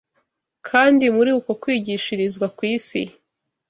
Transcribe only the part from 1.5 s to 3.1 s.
kwigishirizwa ku isi